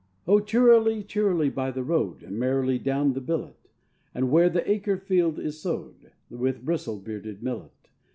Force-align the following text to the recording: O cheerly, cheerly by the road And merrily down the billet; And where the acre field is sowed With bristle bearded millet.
O 0.25 0.39
cheerly, 0.39 1.03
cheerly 1.03 1.51
by 1.51 1.69
the 1.69 1.83
road 1.83 2.23
And 2.23 2.39
merrily 2.39 2.79
down 2.79 3.13
the 3.13 3.21
billet; 3.21 3.69
And 4.15 4.31
where 4.31 4.49
the 4.49 4.67
acre 4.67 4.97
field 4.97 5.37
is 5.37 5.61
sowed 5.61 6.09
With 6.31 6.65
bristle 6.65 6.97
bearded 6.97 7.43
millet. 7.43 7.91